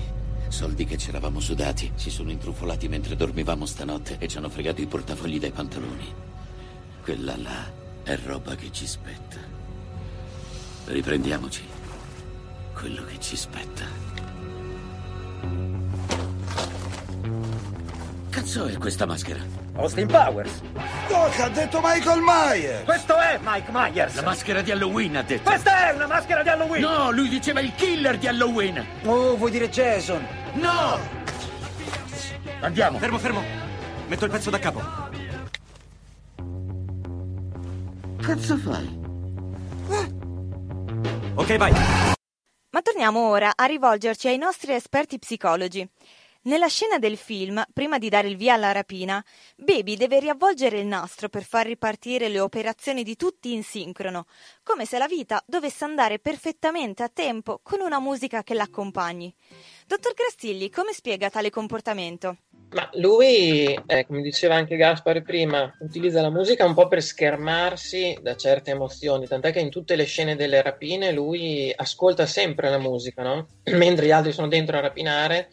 Soldi 0.48 0.84
che 0.84 0.98
ci 0.98 1.10
eravamo 1.10 1.38
sudati. 1.38 1.92
Si 1.94 2.10
sono 2.10 2.32
intrufolati 2.32 2.88
mentre 2.88 3.14
dormivamo 3.14 3.66
stanotte 3.66 4.16
e 4.18 4.26
ci 4.26 4.38
hanno 4.38 4.50
fregato 4.50 4.80
i 4.80 4.86
portafogli 4.86 5.38
dai 5.38 5.52
pantaloni. 5.52 6.12
Quella 7.04 7.36
là 7.36 7.72
è 8.02 8.16
roba 8.16 8.56
che 8.56 8.72
ci 8.72 8.88
spetta. 8.88 9.38
Riprendiamoci 10.86 11.71
quello 12.82 13.04
che 13.04 13.20
ci 13.20 13.36
spetta. 13.36 13.84
Cazzo 18.28 18.66
è 18.66 18.76
questa 18.76 19.06
maschera? 19.06 19.38
Austin 19.76 20.08
Powers. 20.08 20.60
Doc, 21.06 21.38
ha 21.38 21.48
detto 21.48 21.78
Michael 21.80 22.20
Myers! 22.20 22.82
Questo 22.82 23.16
è 23.16 23.38
Mike 23.40 23.70
Myers. 23.70 24.16
La 24.16 24.22
maschera 24.22 24.62
di 24.62 24.72
Halloween, 24.72 25.16
ha 25.16 25.22
detto. 25.22 25.48
Questa 25.48 25.90
è 25.90 25.94
una 25.94 26.08
maschera 26.08 26.42
di 26.42 26.48
Halloween. 26.48 26.82
No, 26.82 27.12
lui 27.12 27.28
diceva 27.28 27.60
il 27.60 27.72
killer 27.76 28.18
di 28.18 28.26
Halloween. 28.26 28.84
Oh, 29.04 29.36
vuoi 29.36 29.52
dire 29.52 29.70
Jason? 29.70 30.26
No! 30.54 30.98
Andiamo. 32.62 32.98
Fermo, 32.98 33.18
fermo. 33.18 33.44
Metto 34.08 34.24
il 34.24 34.30
pezzo 34.32 34.50
da 34.50 34.58
capo. 34.58 34.82
Cazzo 38.20 38.56
fai? 38.56 39.00
Ok, 41.36 41.56
vai. 41.56 42.11
Torniamo 43.02 43.30
ora 43.30 43.54
a 43.56 43.64
rivolgerci 43.64 44.28
ai 44.28 44.38
nostri 44.38 44.74
esperti 44.74 45.18
psicologi. 45.18 45.84
Nella 46.42 46.68
scena 46.68 47.00
del 47.00 47.16
film, 47.16 47.60
prima 47.72 47.98
di 47.98 48.08
dare 48.08 48.28
il 48.28 48.36
via 48.36 48.54
alla 48.54 48.70
rapina, 48.70 49.20
Baby 49.56 49.96
deve 49.96 50.20
riavvolgere 50.20 50.78
il 50.78 50.86
nastro 50.86 51.28
per 51.28 51.42
far 51.42 51.66
ripartire 51.66 52.28
le 52.28 52.38
operazioni 52.38 53.02
di 53.02 53.16
tutti 53.16 53.54
in 53.54 53.64
sincrono, 53.64 54.26
come 54.62 54.84
se 54.84 54.98
la 54.98 55.08
vita 55.08 55.42
dovesse 55.48 55.82
andare 55.82 56.20
perfettamente 56.20 57.02
a 57.02 57.10
tempo 57.12 57.58
con 57.60 57.80
una 57.80 57.98
musica 57.98 58.44
che 58.44 58.54
l'accompagni. 58.54 59.34
Dottor 59.84 60.14
Grastilli, 60.14 60.70
come 60.70 60.92
spiega 60.92 61.28
tale 61.28 61.50
comportamento? 61.50 62.36
Ma 62.72 62.88
lui, 62.94 63.78
eh, 63.86 64.06
come 64.06 64.22
diceva 64.22 64.54
anche 64.54 64.76
Gaspare 64.76 65.20
prima, 65.20 65.74
utilizza 65.80 66.22
la 66.22 66.30
musica 66.30 66.64
un 66.64 66.72
po' 66.72 66.88
per 66.88 67.02
schermarsi 67.02 68.18
da 68.22 68.34
certe 68.34 68.70
emozioni, 68.70 69.26
tant'è 69.26 69.52
che 69.52 69.60
in 69.60 69.68
tutte 69.68 69.94
le 69.94 70.04
scene 70.04 70.36
delle 70.36 70.62
rapine 70.62 71.12
lui 71.12 71.70
ascolta 71.74 72.24
sempre 72.24 72.70
la 72.70 72.78
musica, 72.78 73.22
no? 73.22 73.48
Mentre 73.72 74.06
gli 74.06 74.10
altri 74.10 74.32
sono 74.32 74.48
dentro 74.48 74.78
a 74.78 74.80
rapinare, 74.80 75.50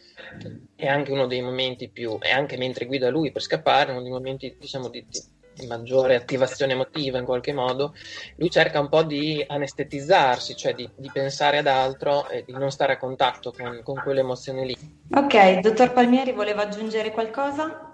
è 0.76 0.88
anche 0.88 1.12
uno 1.12 1.28
dei 1.28 1.42
momenti 1.42 1.90
più, 1.90 2.18
e 2.22 2.30
anche 2.30 2.56
mentre 2.56 2.86
guida 2.86 3.10
lui 3.10 3.32
per 3.32 3.42
scappare, 3.42 3.92
uno 3.92 4.02
dei 4.02 4.12
momenti, 4.12 4.56
diciamo, 4.58 4.88
di, 4.88 5.06
di, 5.10 5.20
di 5.20 5.39
maggiore 5.68 6.16
attivazione 6.16 6.74
emotiva 6.74 7.18
in 7.18 7.26
qualche 7.26 7.54
modo, 7.54 7.94
lui 8.38 8.50
cerca 8.50 8.80
un 8.80 8.90
po' 8.90 9.04
di 9.04 9.44
anestetizzarsi, 9.46 10.56
cioè 10.56 10.74
di, 10.74 10.90
di 10.96 11.10
pensare 11.12 11.58
ad 11.58 11.68
altro 11.68 12.28
e 12.30 12.44
di 12.46 12.54
non 12.54 12.72
stare 12.72 12.94
a 12.94 12.98
contatto 12.98 13.52
con, 13.52 13.82
con 13.84 14.02
quelle 14.04 14.20
emozioni 14.22 14.66
lì. 14.66 14.78
Ok, 15.12 15.60
dottor 15.60 15.94
Palmieri 15.94 16.32
voleva 16.32 16.64
aggiungere 16.64 17.12
qualcosa? 17.12 17.94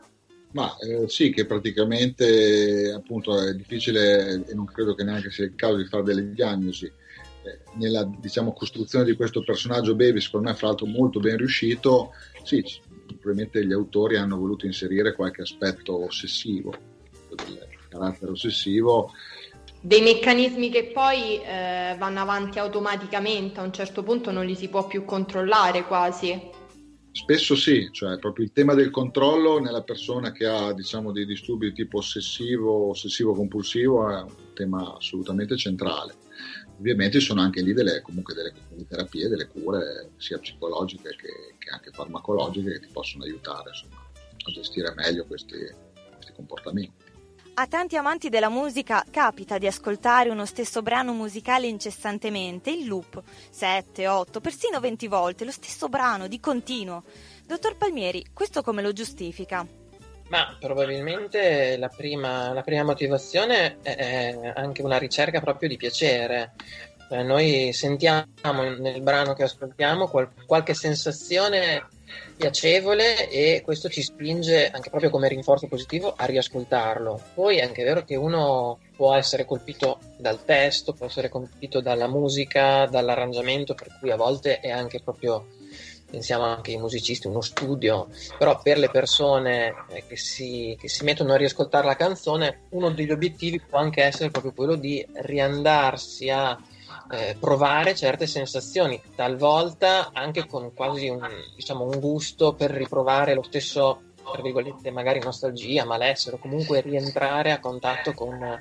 Ma 0.52 0.74
eh, 0.78 1.10
sì, 1.10 1.32
che 1.32 1.46
praticamente 1.46 2.94
appunto 2.96 3.38
è 3.42 3.54
difficile 3.54 4.46
e 4.48 4.54
non 4.54 4.66
credo 4.66 4.96
che 4.96 5.04
neanche 5.04 5.30
sia 5.30 5.44
il 5.44 5.56
caso 5.56 5.76
di 5.76 5.86
fare 5.86 6.04
delle 6.04 6.32
diagnosi. 6.32 6.86
Eh, 6.86 7.60
nella 7.74 8.10
diciamo, 8.20 8.54
costruzione 8.54 9.04
di 9.04 9.16
questo 9.16 9.44
personaggio 9.44 9.96
Baby, 9.96 10.22
secondo 10.22 10.50
me, 10.50 10.56
fra 10.56 10.68
l'altro 10.68 10.86
molto 10.86 11.20
ben 11.20 11.36
riuscito, 11.36 12.14
sì, 12.44 12.64
probabilmente 13.06 13.66
gli 13.66 13.74
autori 13.74 14.16
hanno 14.16 14.38
voluto 14.38 14.66
inserire 14.66 15.14
qualche 15.14 15.42
aspetto 15.42 16.06
ossessivo, 16.06 16.74
del 17.36 17.68
carattere 17.90 18.32
ossessivo. 18.32 19.12
Dei 19.82 20.02
meccanismi 20.02 20.70
che 20.70 20.86
poi 20.86 21.42
eh, 21.42 21.96
vanno 21.98 22.20
avanti 22.20 22.58
automaticamente, 22.58 23.60
a 23.60 23.64
un 23.64 23.72
certo 23.72 24.02
punto 24.04 24.32
non 24.32 24.46
li 24.46 24.56
si 24.56 24.68
può 24.68 24.88
più 24.88 25.06
controllare 25.06 25.86
quasi. 25.86 26.54
Spesso 27.12 27.56
sì, 27.56 27.88
cioè 27.92 28.20
proprio 28.20 28.44
il 28.44 28.52
tema 28.52 28.74
del 28.74 28.90
controllo 28.90 29.60
nella 29.60 29.84
persona 29.84 30.34
che 30.34 30.46
ha 30.46 30.74
diciamo 30.74 31.14
dei 31.14 31.26
disturbi 31.26 31.68
di 31.68 31.74
tipo 31.74 32.00
ossessivo, 32.00 32.90
ossessivo-compulsivo 32.90 34.10
è 34.10 34.22
un 34.22 34.54
tema 34.54 34.96
assolutamente 34.98 35.56
centrale. 35.56 36.16
Ovviamente 36.78 37.20
ci 37.20 37.28
sono 37.28 37.40
anche 37.40 37.62
lì 37.62 37.72
delle, 37.72 38.02
comunque 38.02 38.34
delle, 38.34 38.52
delle 38.70 38.86
terapie, 38.86 39.30
delle 39.30 39.48
cure 39.48 40.12
sia 40.18 40.40
psicologiche 40.40 41.16
che, 41.16 41.56
che, 41.58 41.70
anche 41.70 41.92
farmacologiche 41.92 42.72
che 42.72 42.80
ti 42.82 42.90
possono 42.92 43.24
aiutare 43.24 43.70
insomma, 43.70 43.96
a 43.96 44.52
gestire 44.52 44.94
meglio 44.94 45.26
questi, 45.26 45.58
questi 46.16 46.34
comportamenti. 46.34 47.05
A 47.58 47.68
tanti 47.68 47.96
amanti 47.96 48.28
della 48.28 48.50
musica 48.50 49.06
capita 49.10 49.58
di 49.58 49.66
ascoltare 49.66 50.30
uno 50.30 50.46
stesso 50.46 50.82
brano 50.82 51.14
musicale 51.14 51.68
incessantemente, 51.68 52.70
in 52.70 52.86
loop, 52.86 53.24
7, 53.50 54.10
8, 54.10 54.42
persino 54.42 54.82
20 54.82 55.08
volte, 55.08 55.46
lo 55.46 55.52
stesso 55.52 55.88
brano 55.88 56.28
di 56.28 56.42
continuo. 56.42 57.04
Dottor 57.46 57.78
Palmieri, 57.78 58.26
questo 58.34 58.62
come 58.62 58.82
lo 58.82 58.92
giustifica? 58.92 59.66
Ma 60.28 60.58
probabilmente 60.60 61.78
la 61.78 61.88
prima, 61.88 62.52
la 62.52 62.62
prima 62.62 62.84
motivazione 62.84 63.78
è 63.82 64.52
anche 64.54 64.82
una 64.82 64.98
ricerca 64.98 65.40
proprio 65.40 65.70
di 65.70 65.78
piacere. 65.78 66.56
Eh, 67.10 67.22
noi 67.22 67.72
sentiamo 67.72 68.26
nel 68.80 69.02
brano 69.02 69.34
che 69.34 69.44
ascoltiamo 69.44 70.08
qual- 70.08 70.32
qualche 70.46 70.74
sensazione 70.74 71.88
piacevole 72.36 73.30
e 73.30 73.62
questo 73.64 73.90
ci 73.90 74.02
spinge 74.02 74.70
anche 74.70 74.90
proprio 74.90 75.10
come 75.10 75.28
rinforzo 75.28 75.68
positivo 75.68 76.14
a 76.16 76.26
riascoltarlo. 76.26 77.22
Poi 77.34 77.58
è 77.58 77.64
anche 77.64 77.84
vero 77.84 78.04
che 78.04 78.16
uno 78.16 78.80
può 78.96 79.14
essere 79.14 79.46
colpito 79.46 80.00
dal 80.18 80.44
testo, 80.44 80.94
può 80.94 81.06
essere 81.06 81.30
colpito 81.30 81.80
dalla 81.80 82.08
musica, 82.08 82.86
dall'arrangiamento, 82.86 83.76
per 83.76 83.98
cui 84.00 84.12
a 84.12 84.16
volte 84.16 84.60
è 84.60 84.70
anche 84.70 85.00
proprio, 85.02 85.48
pensiamo 86.10 86.44
anche 86.44 86.72
ai 86.72 86.78
musicisti, 86.78 87.28
uno 87.28 87.42
studio, 87.42 88.08
però 88.38 88.60
per 88.62 88.78
le 88.78 88.90
persone 88.90 89.74
eh, 89.90 90.04
che 90.08 90.18
si, 90.18 90.76
che 90.80 90.88
si 90.88 91.04
mettono 91.04 91.34
a 91.34 91.38
riascoltare 91.38 91.86
la 91.86 91.96
canzone, 91.96 92.64
uno 92.70 92.90
degli 92.90 93.12
obiettivi 93.12 93.62
può 93.62 93.80
anche 93.80 94.04
essere 94.04 94.30
proprio 94.30 94.54
quello 94.54 94.76
di 94.76 95.06
riandarsi 95.14 96.30
a 96.30 96.58
eh, 97.12 97.36
provare 97.40 97.96
certe 97.96 98.28
sensazioni, 98.28 99.02
talvolta 99.16 100.10
anche 100.14 100.46
con 100.46 100.74
quasi 100.74 101.10
un, 101.10 101.28
diciamo, 101.56 101.84
un 101.84 102.00
gusto 102.00 102.54
per 102.54 102.72
riprovare 102.72 103.34
lo 103.34 103.44
stesso 103.44 104.00
tra 104.32 104.42
virgolette, 104.42 104.92
magari 104.92 105.20
nostalgia, 105.20 105.86
malessere, 105.86 106.38
o 106.38 106.40
comunque 106.40 106.82
rientrare 106.82 107.52
a 107.52 107.60
contatto 107.60 108.14
con, 108.14 108.60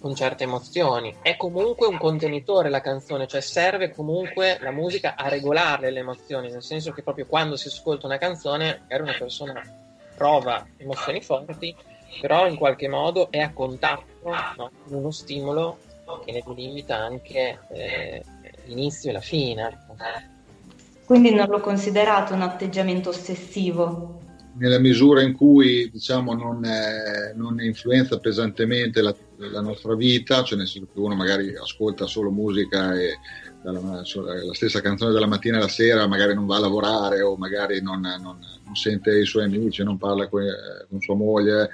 con 0.00 0.14
certe 0.14 0.44
emozioni. 0.44 1.14
È 1.22 1.36
comunque 1.36 1.86
un 1.86 1.98
contenitore 1.98 2.68
la 2.68 2.80
canzone, 2.80 3.26
cioè 3.26 3.40
serve 3.40 3.92
comunque 3.92 4.58
la 4.60 4.72
musica 4.72 5.14
a 5.16 5.28
regolare 5.28 5.90
le 5.90 6.00
emozioni, 6.00 6.50
nel 6.50 6.62
senso 6.62 6.92
che 6.92 7.02
proprio 7.02 7.26
quando 7.26 7.56
si 7.56 7.68
ascolta 7.68 8.06
una 8.06 8.18
canzone, 8.18 8.80
magari 8.82 9.02
una 9.02 9.16
persona 9.18 9.62
prova 10.16 10.66
emozioni 10.76 11.22
forti, 11.22 11.74
però 12.20 12.46
in 12.46 12.56
qualche 12.56 12.88
modo 12.88 13.30
è 13.30 13.38
a 13.38 13.52
contatto 13.52 14.04
con 14.22 14.70
uno 14.88 15.10
stimolo 15.10 15.78
che 16.20 16.32
ne 16.32 16.42
delimita 16.46 16.96
anche 16.96 17.60
eh, 17.70 18.24
l'inizio 18.66 19.10
e 19.10 19.12
la 19.12 19.20
fine. 19.20 19.78
Quindi 21.04 21.34
non 21.34 21.46
l'ho 21.48 21.60
considerato 21.60 22.32
un 22.34 22.42
atteggiamento 22.42 23.10
ossessivo. 23.10 24.20
nella 24.54 24.78
misura 24.78 25.22
in 25.22 25.32
cui 25.34 25.88
diciamo, 25.90 26.34
non, 26.34 26.62
eh, 26.64 27.32
non 27.34 27.58
influenza 27.60 28.18
pesantemente 28.18 29.00
la, 29.00 29.14
la 29.36 29.60
nostra 29.62 29.94
vita, 29.94 30.42
cioè 30.42 30.58
nel 30.58 30.68
senso 30.68 30.88
che 30.92 30.98
uno 31.00 31.14
magari 31.14 31.54
ascolta 31.56 32.06
solo 32.06 32.30
musica 32.30 32.94
e 32.94 33.18
dalla- 33.62 33.80
la 33.80 34.54
stessa 34.54 34.80
canzone 34.80 35.12
dalla 35.12 35.26
mattina 35.26 35.56
alla 35.56 35.68
sera 35.68 36.06
magari 36.06 36.34
non 36.34 36.46
va 36.46 36.56
a 36.56 36.60
lavorare 36.60 37.22
o 37.22 37.36
magari 37.36 37.80
non, 37.80 38.00
non- 38.00 38.38
non 38.64 38.74
sente 38.74 39.18
i 39.18 39.24
suoi 39.24 39.44
amici, 39.44 39.82
non 39.82 39.98
parla 39.98 40.28
con, 40.28 40.42
con 40.88 41.00
sua 41.00 41.14
moglie, 41.14 41.70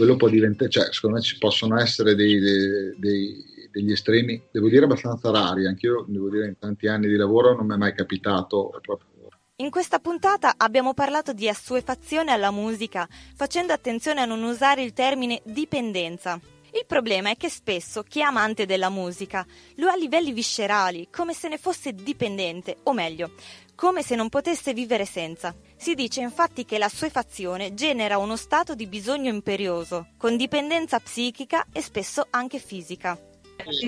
quello 0.00 0.16
può 0.16 0.30
diventare, 0.30 0.70
cioè 0.70 0.88
secondo 0.92 1.16
me 1.16 1.22
ci 1.22 1.36
possono 1.36 1.78
essere 1.78 2.14
dei, 2.14 2.38
dei- 2.38 2.94
dei- 2.96 3.44
degli 3.70 3.92
estremi, 3.92 4.42
devo 4.50 4.70
dire 4.70 4.86
abbastanza 4.86 5.30
rari, 5.30 5.66
anch'io 5.66 6.06
devo 6.08 6.30
dire 6.30 6.46
in 6.46 6.58
tanti 6.58 6.88
anni 6.88 7.06
di 7.06 7.16
lavoro 7.16 7.54
non 7.54 7.66
mi 7.66 7.74
è 7.74 7.76
mai 7.76 7.94
capitato 7.94 8.70
proprio 8.80 9.08
In 9.56 9.68
questa 9.68 9.98
puntata 9.98 10.54
abbiamo 10.56 10.94
parlato 10.94 11.34
di 11.34 11.50
assuefazione 11.50 12.32
alla 12.32 12.50
musica, 12.50 13.06
facendo 13.36 13.74
attenzione 13.74 14.22
a 14.22 14.24
non 14.24 14.42
usare 14.42 14.82
il 14.82 14.94
termine 14.94 15.42
dipendenza. 15.44 16.40
Il 16.72 16.86
problema 16.86 17.28
è 17.28 17.36
che 17.36 17.50
spesso 17.50 18.02
chi 18.02 18.20
è 18.20 18.22
amante 18.22 18.64
della 18.64 18.88
musica 18.88 19.44
lo 19.76 19.88
ha 19.88 19.92
a 19.92 19.96
livelli 19.96 20.32
viscerali, 20.32 21.08
come 21.10 21.34
se 21.34 21.48
ne 21.48 21.58
fosse 21.58 21.92
dipendente, 21.92 22.78
o 22.84 22.94
meglio, 22.94 23.32
come 23.80 24.02
se 24.02 24.14
non 24.14 24.28
potesse 24.28 24.74
vivere 24.74 25.06
senza. 25.06 25.54
Si 25.74 25.94
dice 25.94 26.20
infatti 26.20 26.66
che 26.66 26.76
l'assuefazione 26.76 27.72
genera 27.72 28.18
uno 28.18 28.36
stato 28.36 28.74
di 28.74 28.86
bisogno 28.86 29.30
imperioso, 29.30 30.08
con 30.18 30.36
dipendenza 30.36 31.00
psichica 31.00 31.64
e 31.72 31.80
spesso 31.80 32.26
anche 32.28 32.58
fisica. 32.58 33.18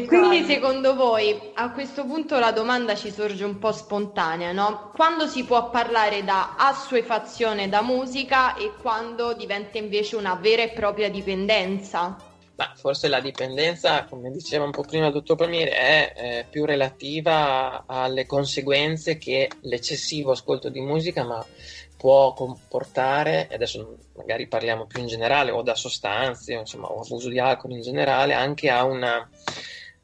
Quindi 0.06 0.44
secondo 0.44 0.94
voi 0.94 1.38
a 1.54 1.70
questo 1.72 2.06
punto 2.06 2.38
la 2.38 2.52
domanda 2.52 2.94
ci 2.94 3.10
sorge 3.10 3.44
un 3.44 3.58
po' 3.58 3.72
spontanea, 3.72 4.52
no? 4.52 4.90
Quando 4.94 5.26
si 5.26 5.44
può 5.44 5.68
parlare 5.68 6.24
da 6.24 6.54
assuefazione 6.56 7.68
da 7.68 7.82
musica 7.82 8.54
e 8.54 8.72
quando 8.80 9.34
diventa 9.34 9.76
invece 9.76 10.16
una 10.16 10.36
vera 10.36 10.62
e 10.62 10.70
propria 10.70 11.10
dipendenza? 11.10 12.16
Ma 12.62 12.72
forse 12.76 13.08
la 13.08 13.20
dipendenza, 13.20 14.04
come 14.04 14.30
diceva 14.30 14.64
un 14.64 14.70
po' 14.70 14.82
prima 14.82 15.06
il 15.06 15.12
dottor 15.12 15.36
Palmieri, 15.36 15.70
è 15.70 16.12
eh, 16.14 16.46
più 16.48 16.64
relativa 16.64 17.82
alle 17.86 18.24
conseguenze 18.24 19.18
che 19.18 19.50
l'eccessivo 19.62 20.30
ascolto 20.30 20.68
di 20.68 20.80
musica 20.80 21.24
ma 21.24 21.44
può 21.96 22.32
comportare, 22.34 23.48
adesso 23.52 23.96
magari 24.14 24.46
parliamo 24.46 24.86
più 24.86 25.00
in 25.00 25.08
generale, 25.08 25.50
o 25.50 25.62
da 25.62 25.74
sostanze, 25.74 26.52
insomma, 26.52 26.86
o 26.86 27.00
abuso 27.00 27.28
di 27.28 27.40
alcol 27.40 27.72
in 27.72 27.80
generale, 27.80 28.32
anche 28.32 28.70
a 28.70 28.84
una, 28.84 29.28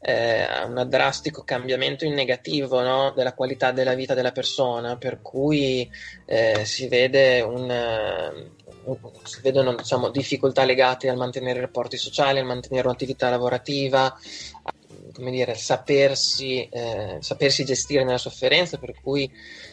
eh, 0.00 0.64
un 0.64 0.84
drastico 0.88 1.44
cambiamento 1.44 2.04
in 2.04 2.14
negativo 2.14 2.80
no? 2.80 3.12
della 3.12 3.34
qualità 3.34 3.70
della 3.70 3.94
vita 3.94 4.14
della 4.14 4.32
persona, 4.32 4.96
per 4.96 5.20
cui 5.22 5.88
eh, 6.26 6.64
si 6.64 6.88
vede 6.88 7.40
un- 7.40 8.50
si 9.24 9.40
vedono 9.42 9.74
diciamo, 9.74 10.10
difficoltà 10.10 10.64
legate 10.64 11.08
al 11.08 11.16
mantenere 11.16 11.60
rapporti 11.60 11.96
sociali, 11.96 12.38
al 12.38 12.46
mantenere 12.46 12.86
un'attività 12.86 13.28
lavorativa, 13.30 14.04
a- 14.04 14.74
come 15.12 15.30
dire, 15.30 15.54
sapersi, 15.54 16.68
eh, 16.70 17.18
sapersi 17.20 17.64
gestire 17.64 18.04
nella 18.04 18.18
sofferenza, 18.18 18.78
per 18.78 18.94
cui 19.00 19.30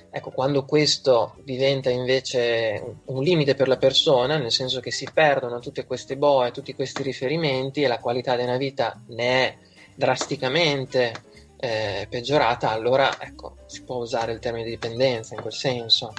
ecco, 0.10 0.32
quando 0.32 0.66
questo 0.66 1.36
diventa 1.44 1.90
invece 1.90 2.98
un, 3.06 3.22
limite 3.22 3.54
per 3.54 3.68
la 3.68 3.78
persona, 3.78 4.38
nel 4.38 4.52
senso 4.52 4.80
che 4.80 4.92
si 4.92 5.08
perdono 5.14 5.60
tutte 5.60 5.86
queste 5.86 6.18
boe, 6.18 6.52
tutti 6.52 6.74
questi 6.74 7.04
riferimenti 7.04 7.84
e 7.84 7.88
la 7.88 8.00
qualità 8.00 8.36
della 8.36 8.58
vita 8.58 9.02
ne 9.08 9.48
è 9.48 9.58
drasticamente 9.94 11.14
eh, 11.58 12.08
peggiorata, 12.10 12.72
allora 12.72 13.18
ecco, 13.20 13.58
si 13.66 13.84
può 13.84 13.98
usare 13.98 14.32
il 14.32 14.40
termine 14.40 14.70
dipendenza 14.70 15.36
in 15.36 15.42
quel 15.42 15.54
senso. 15.54 16.14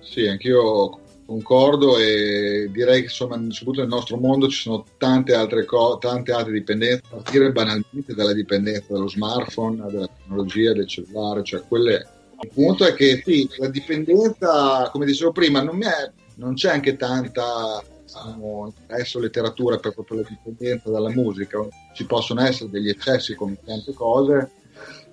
Sì, 0.00 0.26
anch'io 0.26 0.98
concordo 1.30 1.96
e 1.96 2.68
direi 2.72 2.98
che 2.98 3.04
insomma, 3.04 3.36
soprattutto 3.50 3.80
nel 3.82 3.88
nostro 3.88 4.16
mondo 4.16 4.48
ci 4.48 4.62
sono 4.62 4.84
tante 4.98 5.32
altre, 5.32 5.64
co- 5.64 5.96
tante 5.98 6.32
altre 6.32 6.52
dipendenze, 6.52 7.02
a 7.06 7.14
partire 7.14 7.52
banalmente 7.52 8.14
dalla 8.14 8.32
dipendenza 8.32 8.92
dallo 8.92 9.08
smartphone, 9.08 9.76
dalla 9.76 10.08
tecnologia, 10.08 10.72
del 10.72 10.88
cellulare, 10.88 11.44
cioè 11.44 11.62
quelle... 11.68 12.08
Il 12.42 12.50
punto 12.52 12.84
è 12.84 12.94
che 12.94 13.22
sì, 13.24 13.48
la 13.58 13.68
dipendenza, 13.68 14.88
come 14.90 15.04
dicevo 15.06 15.30
prima, 15.30 15.62
non, 15.62 15.84
è- 15.84 16.10
non 16.36 16.54
c'è 16.54 16.70
anche 16.70 16.96
tanta 16.96 17.80
diciamo, 18.02 18.72
adesso 18.88 19.20
letteratura 19.20 19.76
per 19.76 19.92
proprio 19.92 20.22
la 20.22 20.28
dipendenza 20.28 20.90
dalla 20.90 21.10
musica, 21.10 21.58
ci 21.92 22.06
possono 22.06 22.42
essere 22.42 22.70
degli 22.70 22.88
eccessi 22.88 23.36
come 23.36 23.56
tante 23.64 23.92
cose, 23.92 24.50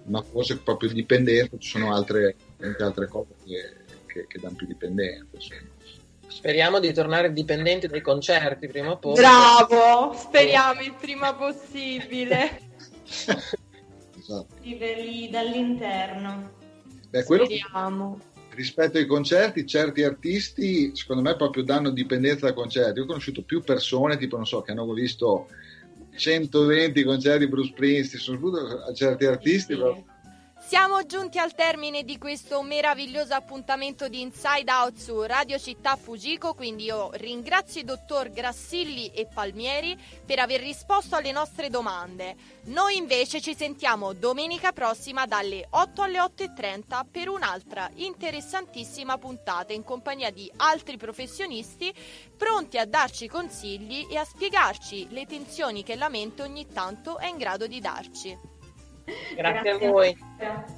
ma 0.06 0.24
forse 0.24 0.58
proprio 0.58 0.92
dipendenza 0.92 1.58
ci 1.60 1.70
sono 1.70 1.94
altre, 1.94 2.38
altre 2.80 3.08
cose 3.08 3.36
che, 3.46 4.06
che, 4.08 4.26
che 4.28 4.40
danno 4.40 4.56
più 4.56 4.66
dipendenza. 4.66 5.28
insomma. 5.34 5.77
Speriamo 6.28 6.80
di 6.80 6.94
tornare 6.94 7.32
dipendenti 7.34 7.88
dai 7.88 8.02
concerti 8.02 8.68
prima 8.68 8.92
o 8.92 8.98
poi. 8.98 9.14
Bravo, 9.16 10.14
speriamo 10.14 10.82
il 10.82 10.94
prima 11.00 11.34
possibile. 11.34 12.62
Esatto. 14.20 14.48
Vive 14.62 14.96
lì 15.02 15.30
dall'interno. 15.30 16.52
Beh, 17.10 17.24
quello 17.24 17.46
Speriamo. 17.46 18.20
rispetto 18.50 18.98
ai 18.98 19.06
concerti, 19.06 19.66
certi 19.66 20.04
artisti 20.04 20.92
secondo 20.96 21.22
me 21.22 21.36
proprio 21.38 21.64
danno 21.64 21.92
dipendenza 21.92 22.48
dai 22.48 22.56
concerti. 22.56 22.98
Io 22.98 23.04
ho 23.06 23.08
conosciuto 23.08 23.44
più 23.44 23.62
persone, 23.62 24.18
tipo 24.18 24.36
non 24.36 24.46
so, 24.46 24.62
che 24.64 24.72
hanno 24.72 24.92
visto 24.92 25.48
120 26.16 27.04
concerti 27.04 27.48
Bruce 27.48 27.70
Springsteen, 27.70 28.22
soprattutto 28.22 28.84
a 28.84 28.94
certi 28.94 29.26
artisti. 29.26 29.76
però- 29.76 30.04
Siamo 30.68 31.06
giunti 31.06 31.40
al 31.40 31.56
termine 31.56 32.04
di 32.04 32.18
questo 32.18 32.62
meraviglioso 32.62 33.34
appuntamento 33.34 34.10
di 34.10 34.20
Inside 34.20 34.70
Out 34.70 34.98
su 34.98 35.22
Radio 35.22 35.58
Città 35.58 35.96
Fujiko, 35.96 36.56
quindi 36.56 36.84
io 36.84 37.10
ringrazio 37.14 37.80
i 37.80 37.86
dottor 37.86 38.30
Grassilli 38.30 39.08
e 39.14 39.30
Palmieri 39.34 39.98
per 40.26 40.40
aver 40.40 40.60
risposto 40.60 41.16
alle 41.16 41.32
nostre 41.32 41.70
domande. 41.70 42.36
Noi 42.66 42.98
invece 42.98 43.40
ci 43.40 43.56
sentiamo 43.56 44.12
domenica 44.12 44.74
prossima 44.74 45.26
dalle 45.26 45.66
8 45.70 46.02
alle 46.02 46.20
8.30 46.20 47.06
per 47.10 47.30
un'altra 47.30 47.90
interessantissima 47.94 49.18
puntata 49.18 49.72
in 49.72 49.86
compagnia 49.86 50.32
di 50.32 50.52
altri 50.58 50.98
professionisti 50.98 51.94
pronti 52.36 52.78
a 52.78 52.86
darci 52.86 53.30
consigli 53.30 54.06
e 54.12 54.18
a 54.18 54.26
spiegarci 54.26 55.08
le 55.12 55.26
tensioni 55.26 55.84
che 55.84 55.96
la 55.96 56.10
mente 56.10 56.42
ogni 56.42 56.68
tanto 56.68 57.20
è 57.20 57.28
in 57.28 57.38
grado 57.38 57.68
di 57.68 57.80
darci. 57.80 58.56
Grazie 59.36 59.70
a 59.70 59.78
voi. 59.78 60.18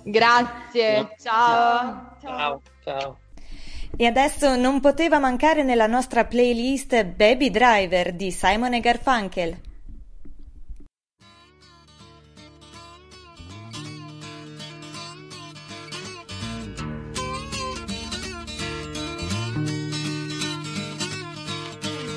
Grazie, 0.03 1.15
ciao. 1.19 2.15
Ciao, 2.21 2.61
ciao. 2.83 3.17
E 3.97 4.05
adesso 4.05 4.55
non 4.55 4.79
poteva 4.79 5.19
mancare 5.19 5.63
nella 5.63 5.87
nostra 5.87 6.25
playlist 6.25 7.03
Baby 7.03 7.49
Driver 7.49 8.13
di 8.13 8.31
Simon 8.31 8.73
e 8.75 8.79
Garfunkel. 8.79 9.61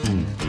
My 0.04 0.41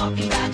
I'll 0.00 0.10
be 0.10 0.26
back. 0.30 0.49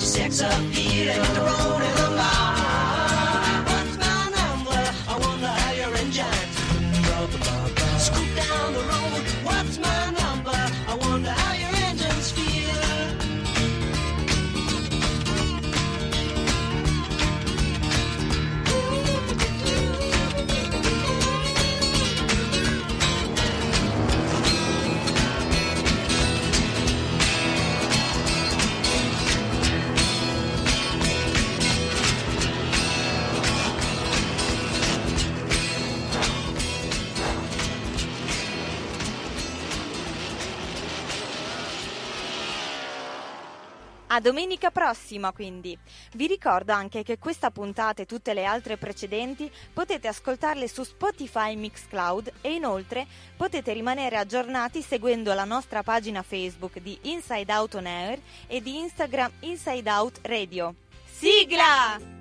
A 44.09 44.21
domenica 44.21 44.71
prossima, 44.71 45.33
quindi. 45.33 45.77
Vi 46.13 46.27
ricordo 46.27 46.73
anche 46.73 47.03
che 47.03 47.19
questa 47.19 47.51
puntata 47.51 48.03
e 48.03 48.07
tutte 48.07 48.35
le 48.35 48.45
altre 48.45 48.77
precedenti 48.77 49.51
potete 49.73 50.07
ascoltarle 50.07 50.69
su 50.69 50.85
Spotify 50.85 51.57
Mixcloud 51.57 52.33
e 52.41 52.55
inoltre 52.55 53.07
potete 53.37 53.73
rimanere 53.73 54.17
aggiornati 54.17 54.81
seguendo 54.81 55.35
la 55.35 55.45
nostra 55.45 55.83
pagina 55.83 56.23
Facebook 56.23 56.79
di 56.79 56.97
Inside 57.03 57.53
Out 57.53 57.75
On 57.75 57.87
Air 57.87 58.21
e 58.47 58.63
di 58.63 58.79
Instagram 58.79 59.33
Inside 59.41 59.91
Out 59.91 60.21
Radio. 60.23 60.75
Sigla! 61.05 62.16